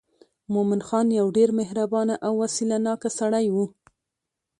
[0.53, 3.57] مومن خان یو ډېر مهربانه او وسیله ناکه سړی و.